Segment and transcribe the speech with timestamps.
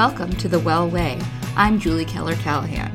[0.00, 1.20] Welcome to The Well Way.
[1.56, 2.90] I'm Julie Keller Callahan.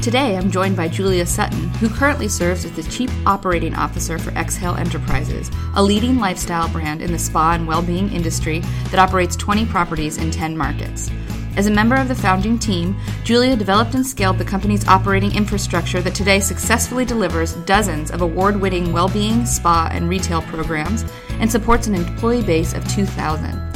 [0.00, 4.30] Today I'm joined by Julia Sutton, who currently serves as the Chief Operating Officer for
[4.30, 8.60] Exhale Enterprises, a leading lifestyle brand in the spa and well being industry
[8.92, 11.10] that operates 20 properties in 10 markets.
[11.56, 16.02] As a member of the founding team, Julia developed and scaled the company's operating infrastructure
[16.02, 21.04] that today successfully delivers dozens of award winning well being, spa, and retail programs
[21.40, 23.73] and supports an employee base of 2,000.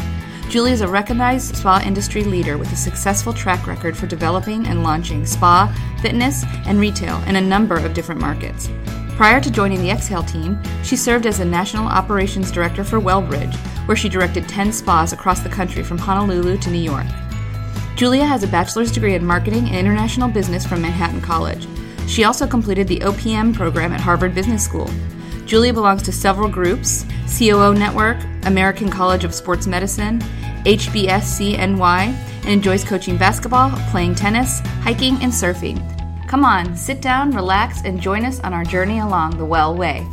[0.48, 4.82] Julie is a recognized spa industry leader with a successful track record for developing and
[4.82, 5.68] launching spa,
[6.00, 8.70] fitness, and retail in a number of different markets.
[9.10, 13.54] Prior to joining the Exhale team, she served as a national operations director for Wellbridge,
[13.86, 17.06] where she directed 10 spas across the country from Honolulu to New York.
[17.94, 21.68] Julia has a bachelor's degree in marketing and international business from Manhattan College.
[22.06, 24.88] She also completed the OPM program at Harvard Business School.
[25.48, 27.06] Julia belongs to several groups
[27.38, 30.20] COO Network, American College of Sports Medicine,
[30.66, 35.78] HBSCNY, and enjoys coaching basketball, playing tennis, hiking, and surfing.
[36.28, 40.06] Come on, sit down, relax, and join us on our journey along the Well Way.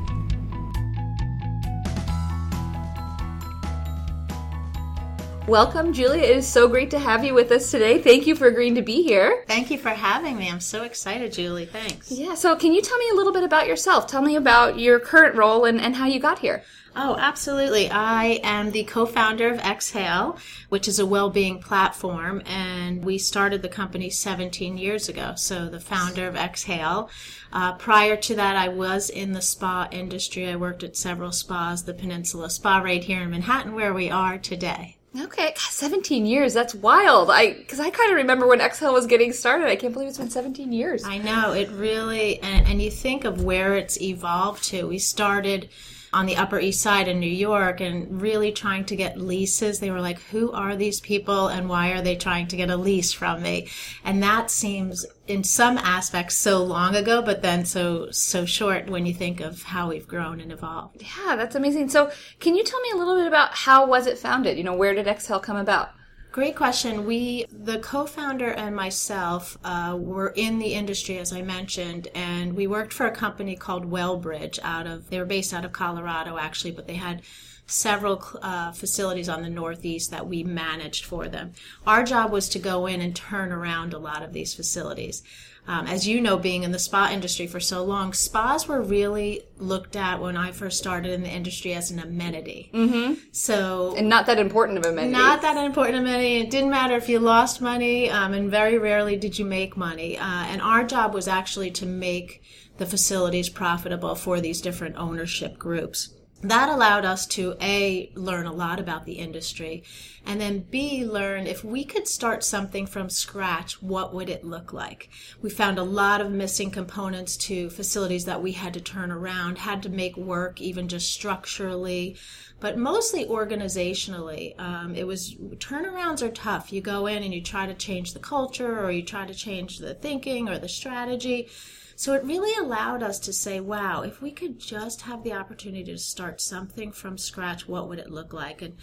[5.48, 6.24] Welcome, Julia.
[6.24, 8.02] It is so great to have you with us today.
[8.02, 9.44] Thank you for agreeing to be here.
[9.48, 10.50] Thank you for having me.
[10.50, 11.68] I'm so excited, Julie.
[11.68, 12.12] Thanks.
[12.12, 14.08] Yeah, so can you tell me a little bit about yourself?
[14.08, 16.64] Tell me about your current role and, and how you got here.
[16.96, 17.92] Oh, absolutely.
[17.92, 23.20] I am the co founder of Exhale, which is a well being platform, and we
[23.20, 25.34] started the company 17 years ago.
[25.36, 27.12] So, the founder of Exhale.
[27.54, 30.50] Uh, prior to that, I was in the spa industry.
[30.50, 34.40] I worked at several spas, the Peninsula Spa right here in Manhattan, where we are
[34.40, 34.95] today.
[35.18, 36.54] Okay, God, 17 years.
[36.54, 37.30] That's wild.
[37.30, 39.68] I because I kind of remember when Exhale was getting started.
[39.68, 41.04] I can't believe it's been 17 years.
[41.06, 44.88] I know it really, and, and you think of where it's evolved to.
[44.88, 45.70] We started
[46.16, 49.80] on the Upper East Side in New York and really trying to get leases.
[49.80, 52.78] They were like, who are these people and why are they trying to get a
[52.78, 53.68] lease from me?
[54.06, 59.06] And that seems in some aspects so long ago, but then so, so short when
[59.06, 61.04] you think of how we've grown and evolved.
[61.04, 61.90] Yeah, that's amazing.
[61.90, 62.10] So
[62.40, 64.58] can you tell me a little bit about how was it founded?
[64.58, 65.90] You know, where did Exhale come about?
[66.36, 67.06] Great question.
[67.06, 72.68] We, the co-founder and myself, uh, were in the industry, as I mentioned, and we
[72.68, 76.72] worked for a company called Wellbridge out of, they were based out of Colorado actually,
[76.72, 77.22] but they had
[77.68, 81.54] several uh, facilities on the Northeast that we managed for them.
[81.88, 85.24] Our job was to go in and turn around a lot of these facilities.
[85.68, 89.42] Um, as you know, being in the spa industry for so long, spas were really
[89.58, 92.70] looked at when I first started in the industry as an amenity.
[92.74, 93.16] Mm-hmm.
[93.32, 95.14] So, and not that important of amenity.
[95.14, 96.38] Not that important amenity.
[96.38, 100.18] It didn't matter if you lost money, um, and very rarely did you make money.
[100.18, 102.44] Uh, and our job was actually to make
[102.78, 106.15] the facilities profitable for these different ownership groups
[106.50, 109.84] that allowed us to a learn a lot about the industry
[110.26, 114.74] and then b learn if we could start something from scratch what would it look
[114.74, 115.10] like?
[115.42, 119.60] We found a lot of missing components to facilities that we had to turn around
[119.60, 122.18] had to make work even just structurally
[122.60, 124.60] but mostly organizationally.
[124.60, 126.72] Um, it was turnarounds are tough.
[126.72, 129.80] You go in and you try to change the culture or you try to change
[129.80, 131.50] the thinking or the strategy
[131.96, 135.86] so it really allowed us to say, wow, if we could just have the opportunity
[135.86, 138.62] to start something from scratch, what would it look like?
[138.62, 138.76] And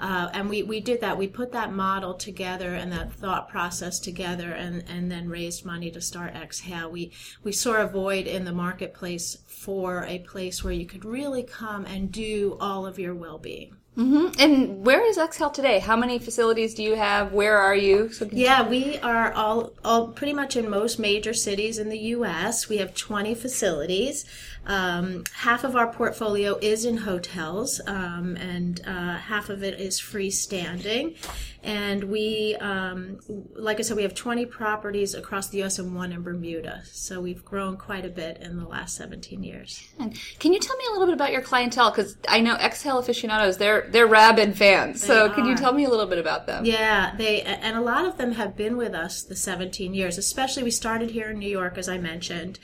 [0.00, 1.18] uh, and we, we did that.
[1.18, 5.90] We put that model together and that thought process together and, and then raised money
[5.90, 6.90] to start Exhale.
[6.90, 7.12] We,
[7.42, 11.84] we saw a void in the marketplace for a place where you could really come
[11.84, 13.76] and do all of your well being.
[13.96, 14.40] Mm-hmm.
[14.40, 15.80] And where is Exhale today?
[15.80, 17.32] How many facilities do you have?
[17.32, 18.12] Where are you?
[18.12, 22.68] So yeah, we are all, all pretty much in most major cities in the U.S.
[22.68, 24.24] We have 20 facilities.
[24.66, 30.00] Um, half of our portfolio is in hotels, um, and uh, half of it is
[30.00, 31.16] freestanding.
[31.62, 33.20] And we, um,
[33.54, 35.78] like I said, we have 20 properties across the U.S.
[35.78, 36.82] and one in Bermuda.
[36.84, 39.82] So we've grown quite a bit in the last 17 years.
[39.98, 41.90] And can you tell me a little bit about your clientele?
[41.90, 45.00] Because I know Exhale aficionados, they're they're rabid fans.
[45.00, 45.34] They so are.
[45.34, 46.64] can you tell me a little bit about them?
[46.64, 50.18] Yeah, they and a lot of them have been with us the 17 years.
[50.18, 52.58] Especially we started here in New York, as I mentioned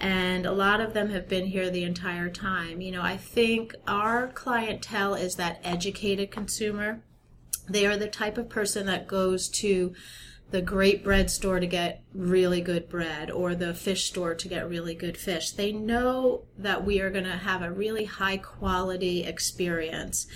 [0.00, 2.80] and a lot of them have been here the entire time.
[2.80, 7.00] You know, I think our clientele is that educated consumer.
[7.68, 9.94] They are the type of person that goes to
[10.50, 14.68] the great bread store to get really good bread or the fish store to get
[14.68, 15.50] really good fish.
[15.50, 20.26] They know that we are going to have a really high quality experience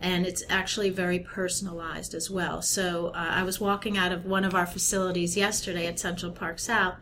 [0.00, 2.60] and it's actually very personalized as well.
[2.60, 6.58] So uh, I was walking out of one of our facilities yesterday at Central Park
[6.58, 6.96] South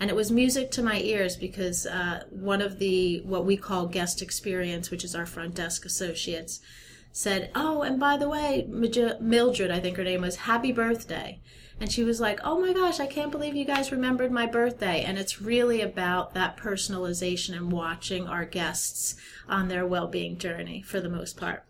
[0.00, 3.86] and it was music to my ears because uh, one of the what we call
[3.86, 6.60] guest experience, which is our front desk associates,
[7.12, 11.40] said, "Oh, and by the way, Mildred, I think her name was, happy birthday."
[11.80, 15.02] And she was like, "Oh my gosh, I can't believe you guys remembered my birthday."
[15.02, 19.16] And it's really about that personalization and watching our guests
[19.48, 21.64] on their well-being journey for the most part.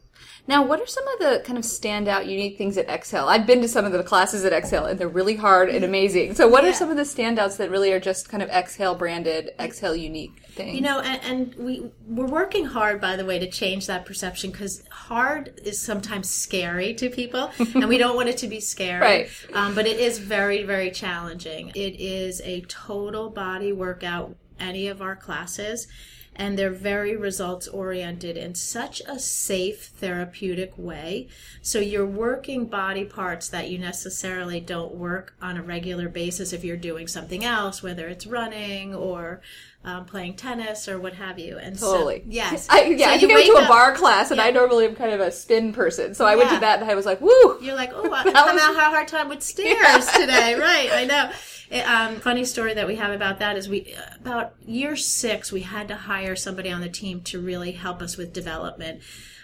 [0.47, 3.29] Now, what are some of the kind of standout, unique things at Exhale?
[3.29, 6.35] I've been to some of the classes at Exhale, and they're really hard and amazing.
[6.35, 6.71] So, what yeah.
[6.71, 10.43] are some of the standouts that really are just kind of Exhale branded, Exhale unique
[10.49, 10.75] things?
[10.75, 14.51] You know, and, and we we're working hard, by the way, to change that perception
[14.51, 19.01] because hard is sometimes scary to people, and we don't want it to be scary.
[19.01, 19.31] right.
[19.55, 21.71] Um, but it is very, very challenging.
[21.75, 24.37] It is a total body workout.
[24.61, 25.89] Any of our classes
[26.37, 31.29] and they're very results oriented in such a safe therapeutic way.
[31.63, 36.65] So you're working body parts that you necessarily don't work on a regular basis if
[36.65, 39.41] you're doing something else, whether it's running or
[39.85, 41.59] um, playing tennis or what have you.
[41.59, 42.21] And totally.
[42.21, 42.67] So, yes.
[42.71, 44.45] I, yeah, so I think I went to a bar class and yeah.
[44.45, 46.15] I normally am kind of a spin person.
[46.15, 46.37] So I yeah.
[46.37, 47.59] went to that and I was like, woo!
[47.61, 50.19] You're like, oh, I'm having a hard time with stairs yeah.
[50.19, 50.55] today.
[50.55, 50.91] Right.
[50.93, 51.31] I know.
[51.71, 55.63] It, um, funny story that we have about that is we about year six we
[55.63, 59.03] had to hire somebody on the team to really help us with development.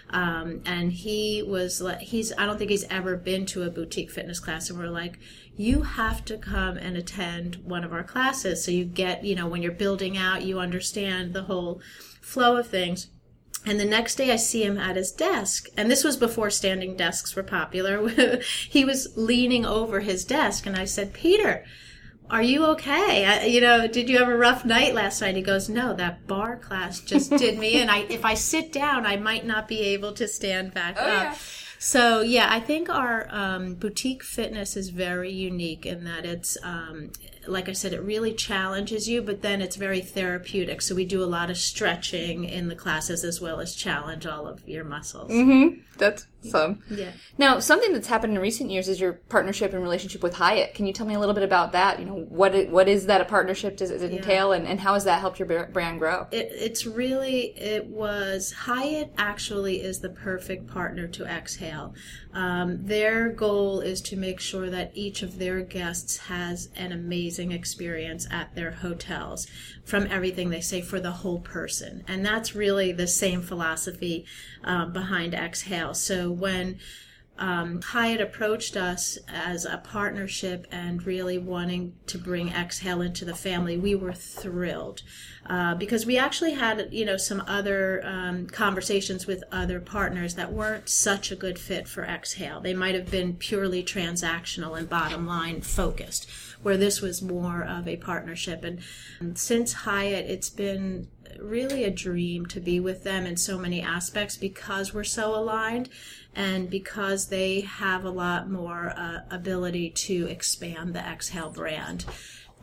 [0.09, 4.39] Um, and he was he's I don't think he's ever been to a boutique fitness
[4.39, 5.17] class, and we're like,
[5.55, 9.47] you have to come and attend one of our classes so you get you know
[9.47, 11.81] when you're building out, you understand the whole
[12.21, 13.07] flow of things.
[13.65, 15.67] And the next day I see him at his desk.
[15.77, 18.07] And this was before standing desks were popular.
[18.69, 21.63] he was leaning over his desk and I said, Peter,
[22.31, 23.25] are you okay?
[23.25, 25.35] I, you know, did you have a rough night last night?
[25.35, 27.89] He goes, no, that bar class just did me in.
[27.89, 31.23] I, if I sit down, I might not be able to stand back oh, up.
[31.23, 31.35] Yeah.
[31.77, 37.11] So yeah, I think our um, boutique fitness is very unique in that it's, um,
[37.47, 40.81] like I said, it really challenges you, but then it's very therapeutic.
[40.83, 44.47] So we do a lot of stretching in the classes as well as challenge all
[44.47, 45.31] of your muscles.
[45.31, 45.81] Mm-hmm.
[45.97, 46.81] That's some.
[46.89, 47.11] Yeah.
[47.37, 50.73] Now, something that's happened in recent years is your partnership and relationship with Hyatt.
[50.73, 51.99] Can you tell me a little bit about that?
[51.99, 53.77] You know, what it, what is that a partnership?
[53.77, 54.57] Does it entail, yeah.
[54.57, 56.27] and, and how has that helped your brand grow?
[56.31, 61.93] It, it's really it was Hyatt actually is the perfect partner to Exhale.
[62.33, 67.51] Um, their goal is to make sure that each of their guests has an amazing
[67.51, 69.47] experience at their hotels
[69.83, 72.03] from everything they say for the whole person.
[72.07, 74.25] And that's really the same philosophy
[74.63, 75.93] uh, behind Exhale.
[75.93, 76.79] So when
[77.41, 83.33] um, Hyatt approached us as a partnership and really wanting to bring Exhale into the
[83.33, 85.01] family, we were thrilled
[85.47, 90.53] uh, because we actually had you know some other um, conversations with other partners that
[90.53, 92.61] weren't such a good fit for Exhale.
[92.61, 96.29] They might have been purely transactional and bottom line focused,
[96.61, 98.63] where this was more of a partnership.
[98.63, 98.81] And
[99.35, 101.07] since Hyatt, it's been
[101.39, 105.89] really a dream to be with them in so many aspects because we're so aligned
[106.35, 112.05] and because they have a lot more uh, ability to expand the Exhale brand.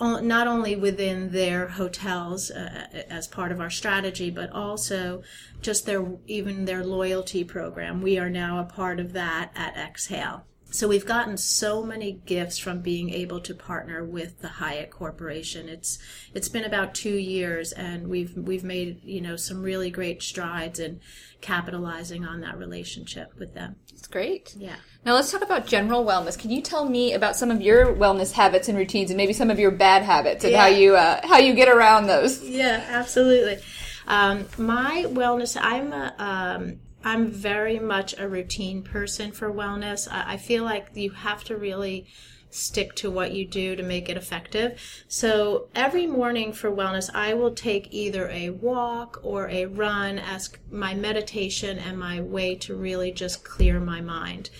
[0.00, 5.22] Not only within their hotels uh, as part of our strategy, but also
[5.60, 8.00] just their even their loyalty program.
[8.00, 10.44] We are now a part of that at Exhale.
[10.70, 15.68] So we've gotten so many gifts from being able to partner with the Hyatt Corporation.
[15.68, 15.98] It's
[16.34, 20.78] it's been about two years, and we've we've made you know some really great strides
[20.78, 21.00] in
[21.40, 23.76] capitalizing on that relationship with them.
[23.94, 24.54] It's great.
[24.58, 24.76] Yeah.
[25.06, 26.38] Now let's talk about general wellness.
[26.38, 29.50] Can you tell me about some of your wellness habits and routines, and maybe some
[29.50, 30.60] of your bad habits, and yeah.
[30.60, 32.42] how you uh, how you get around those?
[32.42, 33.58] Yeah, absolutely.
[34.06, 40.06] Um, my wellness, I'm a, um, I'm very much a routine person for wellness.
[40.10, 42.06] I, I feel like you have to really
[42.50, 44.78] stick to what you do to make it effective.
[45.08, 50.50] So every morning for wellness, I will take either a walk or a run as
[50.70, 54.50] my meditation and my way to really just clear my mind.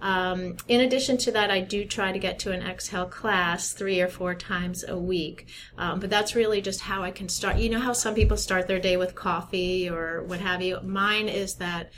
[0.00, 4.00] Um, in addition to that, I do try to get to an exhale class three
[4.00, 5.48] or four times a week.
[5.76, 7.56] Um, but that's really just how I can start.
[7.56, 10.80] You know how some people start their day with coffee or what have you?
[10.82, 11.92] Mine is that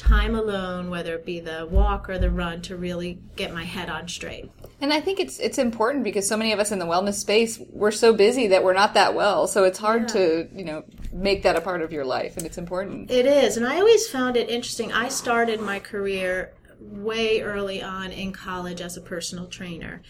[0.00, 3.90] time alone, whether it be the walk or the run, to really get my head
[3.90, 4.50] on straight.
[4.80, 7.60] And I think it's it's important because so many of us in the wellness space
[7.70, 9.46] we're so busy that we're not that well.
[9.46, 10.06] So it's hard yeah.
[10.06, 13.10] to you know make that a part of your life, and it's important.
[13.10, 14.90] It is, and I always found it interesting.
[14.90, 20.02] I started my career way early on in college as a personal trainer.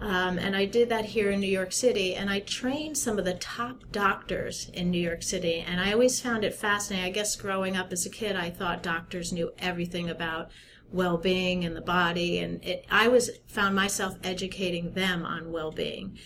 [0.00, 3.26] Um, and I did that here in New York City, and I trained some of
[3.26, 5.64] the top doctors in New York City.
[5.66, 7.06] And I always found it fascinating.
[7.06, 10.50] I guess growing up as a kid, I thought doctors knew everything about
[10.92, 16.18] well-being and the body and it, i was found myself educating them on well-being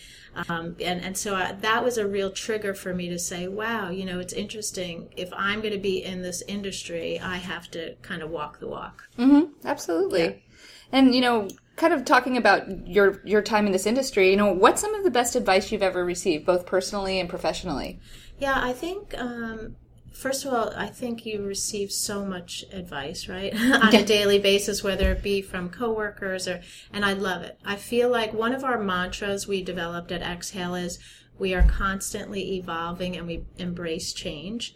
[0.49, 3.89] um, and, and so I, that was a real trigger for me to say wow
[3.89, 7.95] you know it's interesting if i'm going to be in this industry i have to
[8.01, 9.51] kind of walk the walk mm-hmm.
[9.65, 10.33] absolutely yeah.
[10.91, 14.51] and you know kind of talking about your your time in this industry you know
[14.51, 17.99] what's some of the best advice you've ever received both personally and professionally
[18.39, 19.75] yeah i think um,
[20.15, 24.83] first of all, I think you receive so much advice, right, on a daily basis,
[24.83, 27.59] whether it be from coworkers or, and I love it.
[27.65, 30.99] I feel like one of our mantras we developed at Exhale is
[31.37, 34.73] we are constantly evolving and we embrace change.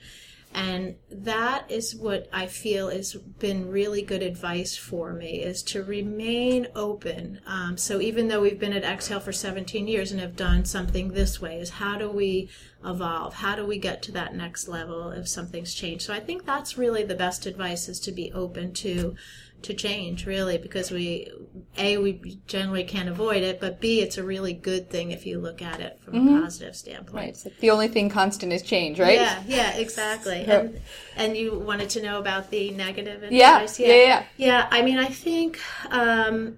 [0.52, 5.84] And that is what I feel has been really good advice for me is to
[5.84, 7.40] remain open.
[7.46, 11.10] Um, so even though we've been at Exhale for 17 years and have done something
[11.10, 12.50] this way, is how do we
[12.84, 13.36] evolve?
[13.36, 16.04] How do we get to that next level if something's changed?
[16.06, 19.16] So I think that's really the best advice is to be open to
[19.62, 21.30] to change really because we
[21.78, 25.40] a we generally can't avoid it but b it's a really good thing if you
[25.40, 26.38] look at it from mm-hmm.
[26.38, 27.14] a positive standpoint.
[27.14, 29.16] Right so the only thing constant is change right?
[29.16, 30.46] Yeah yeah exactly.
[30.46, 30.82] And
[31.16, 33.96] and you wanted to know about the negative advice yeah yeah.
[33.96, 36.58] Yeah, yeah i mean i think um,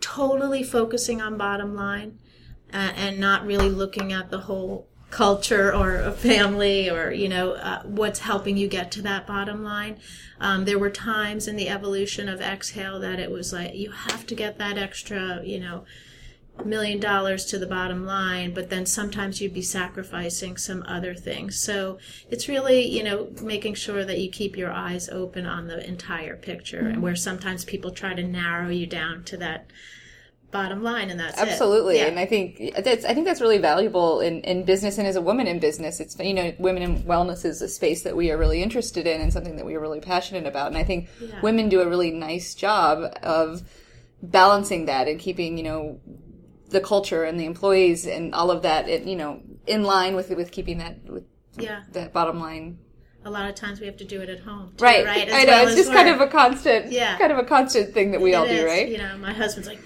[0.00, 2.18] totally focusing on bottom line
[2.72, 7.52] uh, and not really looking at the whole culture or a family or you know
[7.52, 9.96] uh, what's helping you get to that bottom line
[10.40, 14.26] um, there were times in the evolution of exhale that it was like you have
[14.26, 15.84] to get that extra you know
[16.64, 21.58] million dollars to the bottom line but then sometimes you'd be sacrificing some other things
[21.58, 21.98] so
[22.30, 26.34] it's really you know making sure that you keep your eyes open on the entire
[26.34, 26.94] picture mm-hmm.
[26.94, 29.66] and where sometimes people try to narrow you down to that
[30.50, 32.06] bottom line and that's absolutely yeah.
[32.06, 35.20] and i think that's i think that's really valuable in, in business and as a
[35.20, 38.38] woman in business it's you know women in wellness is a space that we are
[38.38, 41.40] really interested in and something that we are really passionate about and i think yeah.
[41.40, 43.62] women do a really nice job of
[44.22, 46.00] balancing that and keeping you know
[46.70, 50.52] the culture and the employees and all of that you know in line with with
[50.52, 51.24] keeping that with
[51.58, 52.78] yeah that bottom line
[53.24, 54.72] a lot of times we have to do it at home.
[54.76, 55.04] Too, right.
[55.04, 55.26] Right.
[55.26, 55.52] As I know.
[55.52, 55.96] Well it's just work.
[55.96, 57.18] kind of a constant, yeah.
[57.18, 58.60] kind of a constant thing that we it all is.
[58.60, 58.88] do, right?
[58.88, 59.84] You know, my husband's like,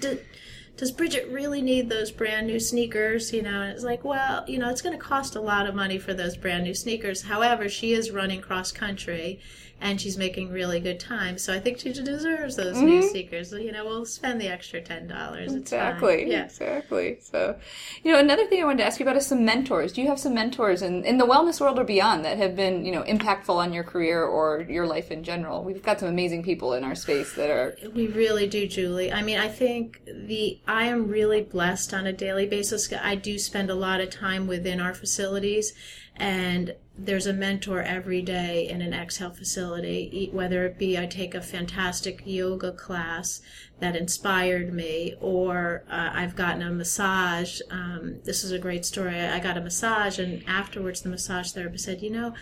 [0.81, 3.31] does Bridget really need those brand new sneakers?
[3.31, 5.75] You know, and it's like, well, you know, it's going to cost a lot of
[5.75, 7.21] money for those brand new sneakers.
[7.21, 9.39] However, she is running cross country
[9.81, 11.39] and she's making really good time.
[11.39, 12.85] So I think she deserves those mm-hmm.
[12.85, 13.51] new sneakers.
[13.51, 15.53] You know, we'll spend the extra ten dollars.
[15.53, 16.29] Exactly.
[16.29, 16.45] Yeah.
[16.45, 17.17] Exactly.
[17.19, 17.57] So,
[18.03, 19.91] you know, another thing I wanted to ask you about is some mentors.
[19.91, 22.85] Do you have some mentors in, in the wellness world or beyond that have been,
[22.85, 25.63] you know, impactful on your career or your life in general?
[25.63, 27.75] We've got some amazing people in our space that are.
[27.93, 29.11] We really do, Julie.
[29.11, 32.93] I mean, I think the I am really blessed on a daily basis.
[32.93, 35.73] I do spend a lot of time within our facilities
[36.15, 41.33] and there's a mentor every day in an exhale facility whether it be i take
[41.33, 43.41] a fantastic yoga class
[43.79, 49.19] that inspired me or uh, i've gotten a massage um, this is a great story
[49.19, 52.33] i got a massage and afterwards the massage therapist said you know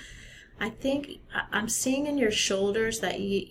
[0.59, 1.19] i think
[1.51, 3.45] i'm seeing in your shoulders that you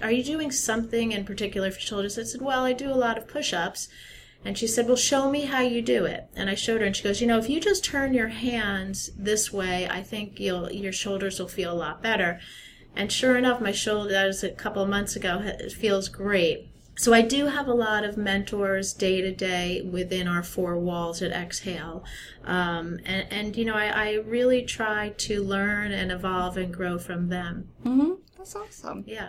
[0.00, 2.18] are you doing something in particular for shoulders?
[2.18, 3.88] I said well i do a lot of push-ups
[4.44, 6.28] and she said, Well, show me how you do it.
[6.34, 9.10] And I showed her, and she goes, You know, if you just turn your hands
[9.16, 12.40] this way, I think you'll, your shoulders will feel a lot better.
[12.96, 16.70] And sure enough, my shoulder, that was a couple of months ago, it feels great.
[16.96, 21.22] So I do have a lot of mentors day to day within our four walls
[21.22, 22.04] at Exhale.
[22.44, 26.98] Um, and, and, you know, I, I, really try to learn and evolve and grow
[26.98, 27.70] from them.
[27.84, 28.12] Mm-hmm.
[28.40, 29.04] That's awesome.
[29.06, 29.28] Yeah.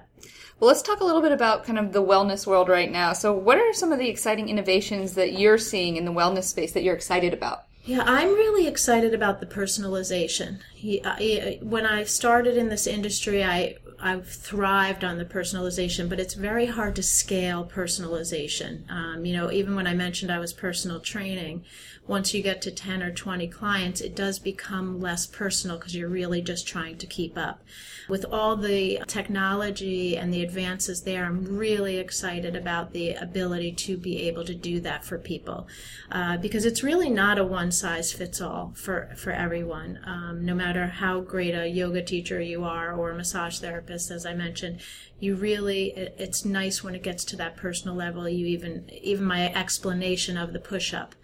[0.58, 3.12] Well, let's talk a little bit about kind of the wellness world right now.
[3.12, 6.72] So, what are some of the exciting innovations that you're seeing in the wellness space
[6.72, 7.66] that you're excited about?
[7.84, 10.60] Yeah, I'm really excited about the personalization.
[11.04, 16.34] Uh, when I started in this industry, I I've thrived on the personalization, but it's
[16.34, 18.90] very hard to scale personalization.
[18.90, 21.64] Um, you know, even when I mentioned I was personal training,
[22.08, 26.10] once you get to 10 or 20 clients, it does become less personal because you're
[26.10, 27.62] really just trying to keep up.
[28.10, 33.98] With all the technology and the advances there, I'm really excited about the ability to
[33.98, 35.68] be able to do that for people
[36.12, 40.00] uh, because it's really not a one size fits all for, for everyone.
[40.04, 44.26] Um, no matter how great a yoga teacher you are or a massage therapist, as
[44.26, 44.80] I mentioned,
[45.20, 49.26] you really it, it's nice when it gets to that personal level you even even
[49.26, 51.16] my explanation of the push up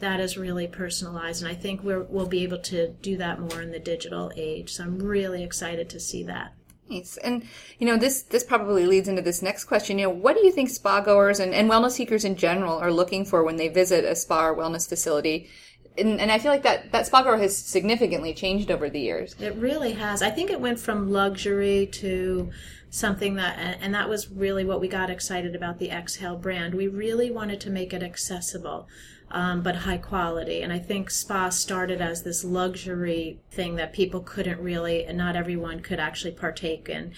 [0.00, 1.42] that is really personalized.
[1.42, 4.72] And I think we will be able to do that more in the digital age.
[4.72, 6.54] So I'm really excited to see that.
[6.90, 7.16] Nice.
[7.16, 7.46] And,
[7.78, 9.98] you know, this, this probably leads into this next question.
[9.98, 12.92] You know, what do you think spa goers and, and wellness seekers in general are
[12.92, 15.48] looking for when they visit a spa or wellness facility?
[15.96, 19.36] And, and I feel like that, that spa goer has significantly changed over the years.
[19.40, 20.22] It really has.
[20.22, 22.50] I think it went from luxury to
[22.90, 26.74] something that, and that was really what we got excited about the Exhale brand.
[26.74, 28.88] We really wanted to make it accessible.
[29.34, 30.62] Um, but high quality.
[30.62, 35.34] And I think spa started as this luxury thing that people couldn't really, and not
[35.34, 37.12] everyone could actually partake in.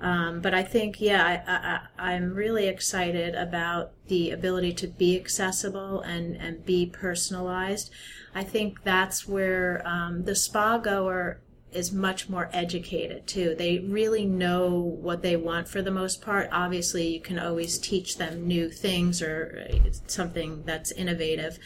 [0.00, 6.00] Um, but I think, yeah, I, am really excited about the ability to be accessible
[6.00, 7.92] and, and be personalized.
[8.34, 11.40] I think that's where um, the spa goer
[11.72, 13.54] is much more educated too.
[13.54, 16.48] They really know what they want for the most part.
[16.52, 19.68] Obviously, you can always teach them new things or
[20.06, 21.58] something that's innovative.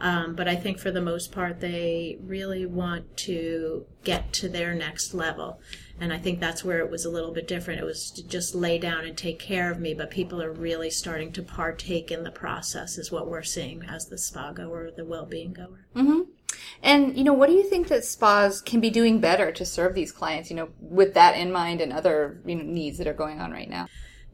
[0.00, 4.74] Um, but I think for the most part, they really want to get to their
[4.74, 5.60] next level.
[6.00, 7.80] And I think that's where it was a little bit different.
[7.80, 10.90] It was to just lay down and take care of me, but people are really
[10.90, 15.04] starting to partake in the process, is what we're seeing as the spa goer, the
[15.04, 15.86] well being goer.
[15.94, 16.22] Mm-hmm.
[16.84, 19.94] And, you know, what do you think that spas can be doing better to serve
[19.94, 23.14] these clients, you know, with that in mind and other, you know, needs that are
[23.14, 23.86] going on right now?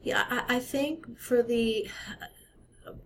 [0.03, 1.89] Yeah, I, I think for the,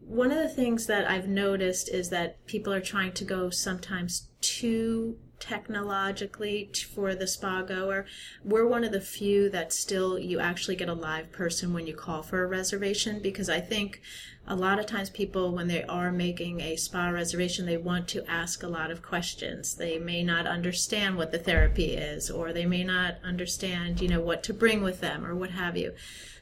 [0.01, 4.29] one of the things that I've noticed is that people are trying to go sometimes
[4.41, 8.05] too technologically for the spa goer.
[8.43, 11.93] We're one of the few that still you actually get a live person when you
[11.93, 14.01] call for a reservation because I think
[14.47, 18.29] a lot of times people when they are making a spa reservation they want to
[18.29, 22.65] ask a lot of questions they may not understand what the therapy is or they
[22.65, 25.91] may not understand you know what to bring with them or what have you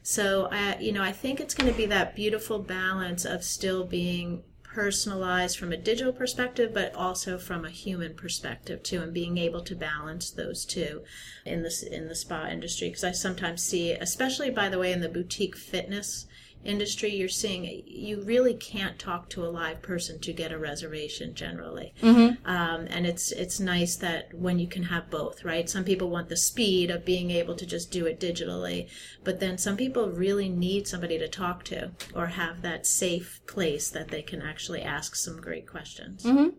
[0.02, 3.86] so i you know i think it's going to be that beautiful balance of still
[3.86, 4.44] being
[4.74, 9.62] personalized from a digital perspective but also from a human perspective too and being able
[9.62, 11.04] to balance those two
[11.46, 12.88] in this in the spa industry.
[12.90, 16.26] Because i sometimes see especially by the way in the boutique fitness
[16.64, 21.34] industry you're seeing you really can't talk to a live person to get a reservation
[21.34, 22.36] generally mm-hmm.
[22.50, 26.30] um, and it's it's nice that when you can have both right some people want
[26.30, 28.90] the speed of being able to just do it digitally
[29.24, 33.90] but then some people really need somebody to talk to or have that safe place
[33.90, 36.50] that they can actually ask some great questions mm-hmm.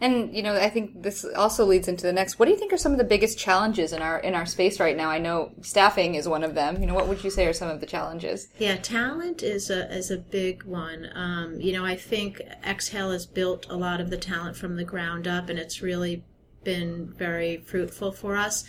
[0.00, 2.38] And you know, I think this also leads into the next.
[2.38, 4.78] What do you think are some of the biggest challenges in our in our space
[4.78, 5.08] right now?
[5.08, 6.80] I know staffing is one of them.
[6.80, 8.48] You know, what would you say are some of the challenges?
[8.58, 11.08] Yeah, talent is a is a big one.
[11.14, 14.84] Um, you know, I think Exhale has built a lot of the talent from the
[14.84, 16.24] ground up, and it's really
[16.66, 18.64] been very fruitful for us.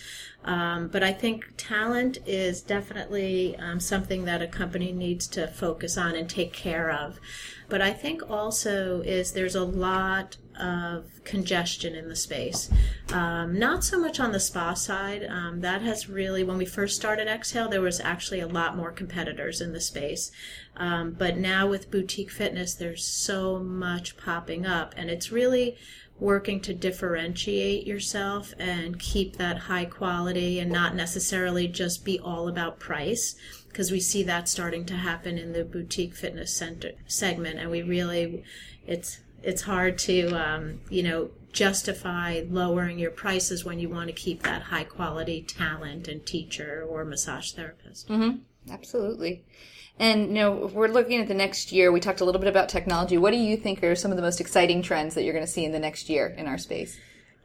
[0.45, 5.97] Um, but I think talent is definitely um, something that a company needs to focus
[5.97, 7.19] on and take care of.
[7.67, 12.69] But I think also is there's a lot of congestion in the space.
[13.11, 15.25] Um, not so much on the spa side.
[15.29, 18.91] Um, that has really, when we first started Exhale, there was actually a lot more
[18.91, 20.31] competitors in the space.
[20.75, 25.77] Um, but now with boutique fitness, there's so much popping up, and it's really
[26.19, 32.47] working to differentiate yourself and keep that high quality and not necessarily just be all
[32.47, 33.35] about price
[33.67, 37.83] because we see that starting to happen in the boutique fitness center segment and we
[37.83, 38.43] really
[38.87, 44.13] it's it's hard to um, you know justify lowering your prices when you want to
[44.13, 48.08] keep that high quality talent and teacher or massage therapist.
[48.10, 48.38] Mm-hmm.
[48.71, 49.43] Absolutely.
[50.00, 52.50] And you know, if we're looking at the next year, we talked a little bit
[52.50, 53.17] about technology.
[53.17, 55.52] What do you think are some of the most exciting trends that you're going to
[55.52, 57.00] see in the next year in our space?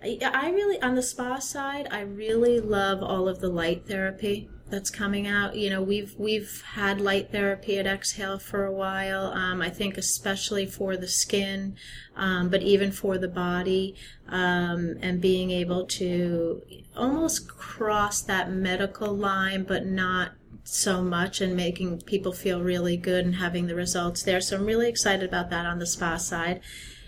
[0.05, 4.91] I really, on the spa side, I really love all of the light therapy that's
[4.91, 5.55] coming out.
[5.55, 9.27] You know, we've we've had light therapy at Exhale for a while.
[9.27, 11.77] Um, I think especially for the skin,
[12.17, 13.95] um, but even for the body,
[14.29, 16.63] um, and being able to
[16.97, 20.33] almost cross that medical line, but not
[20.65, 24.41] so much and making people feel really good and having the results there.
[24.41, 26.61] So I'm really excited about that on the spa side.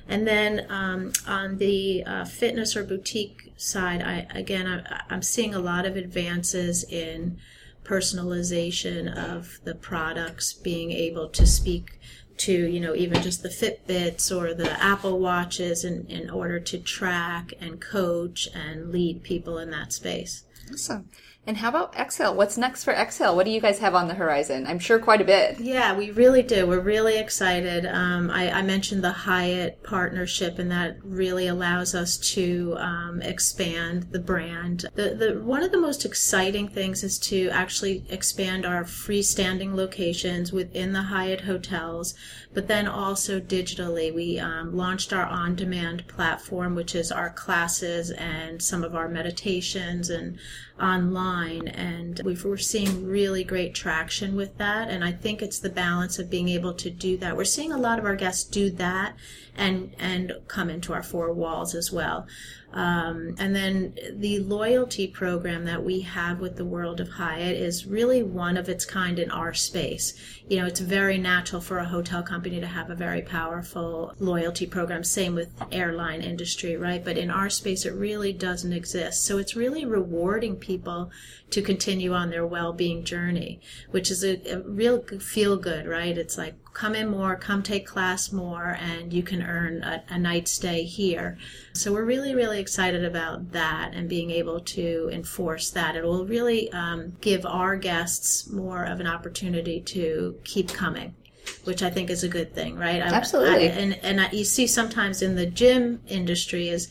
[0.09, 5.55] And then um, on the uh, fitness or boutique side, I again I, I'm seeing
[5.55, 7.39] a lot of advances in
[7.85, 11.99] personalization of the products, being able to speak
[12.37, 16.79] to you know even just the Fitbits or the Apple Watches in, in order to
[16.79, 20.45] track and coach and lead people in that space.
[20.73, 21.09] Awesome.
[21.47, 22.35] And how about Exhale?
[22.35, 23.37] What's next for Exhale?
[23.37, 24.67] What do you guys have on the horizon?
[24.67, 25.61] I'm sure quite a bit.
[25.61, 26.67] Yeah, we really do.
[26.67, 27.85] We're really excited.
[27.85, 34.05] Um, I, I, mentioned the Hyatt partnership, and that really allows us to um, expand
[34.11, 34.87] the brand.
[34.95, 40.51] The, the one of the most exciting things is to actually expand our freestanding locations
[40.51, 42.15] within the Hyatt hotels,
[42.55, 44.15] but then also digitally.
[44.15, 50.09] We um, launched our on-demand platform, which is our classes and some of our meditations
[50.09, 50.39] and
[50.81, 56.19] online and we're seeing really great traction with that and i think it's the balance
[56.19, 57.37] of being able to do that.
[57.37, 59.15] We're seeing a lot of our guests do that
[59.57, 62.27] and and come into our four walls as well
[62.75, 67.87] Um, and then the loyalty program that we have with the World of Hyatt is
[67.87, 70.15] really one of its kind in our space.
[70.49, 74.67] You know, it's very natural for a hotel company to have a very powerful loyalty
[74.67, 75.05] program.
[75.05, 77.05] Same with airline industry, right?
[77.05, 79.25] But in our space, it really doesn't exist.
[79.25, 81.13] So it's really rewarding people
[81.51, 83.61] to continue on their well-being journey,
[83.93, 86.19] which is a, a real feel good, right?
[86.19, 90.19] It's like come in more, come take class more, and you can earn a, a
[90.19, 91.39] night stay here.
[91.73, 95.97] So we're really, really excited about that and being able to enforce that.
[95.97, 101.15] It will really um, give our guests more of an opportunity to keep coming
[101.65, 103.03] which I think is a good thing, right?
[103.03, 103.69] Absolutely.
[103.69, 106.91] I, and and I, you see sometimes in the gym industry is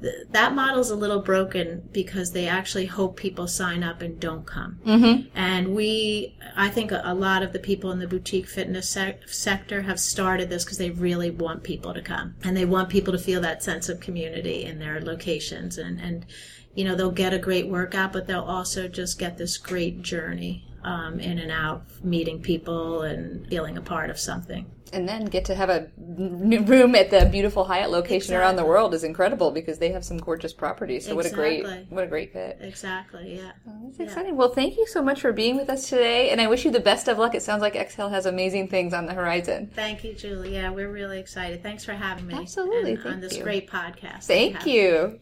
[0.00, 4.78] that model's a little broken because they actually hope people sign up and don't come.
[4.84, 5.28] Mm-hmm.
[5.34, 9.20] And we, I think a, a, lot of the people in the boutique fitness se-
[9.26, 13.12] sector have started this because they really want people to come and they want people
[13.12, 15.78] to feel that sense of community in their locations.
[15.78, 16.26] And, and,
[16.76, 20.68] you know, they'll get a great workout, but they'll also just get this great journey
[20.84, 25.44] um, in and out, meeting people and feeling a part of something and then get
[25.46, 28.36] to have a new room at the beautiful Hyatt location exactly.
[28.36, 31.06] around the world is incredible because they have some gorgeous properties.
[31.06, 31.62] So exactly.
[31.62, 32.58] what a great what a great fit.
[32.60, 33.36] Exactly.
[33.36, 33.52] Yeah.
[33.68, 34.06] Oh, that's yeah.
[34.06, 34.36] exciting.
[34.36, 36.80] Well, thank you so much for being with us today, and I wish you the
[36.80, 37.34] best of luck.
[37.34, 39.70] It sounds like Exhale has amazing things on the horizon.
[39.74, 40.54] Thank you, Julie.
[40.54, 41.62] Yeah, we're really excited.
[41.62, 42.34] Thanks for having me.
[42.34, 42.98] Absolutely.
[43.10, 43.42] on this you.
[43.42, 44.24] great podcast.
[44.24, 45.18] Thank you.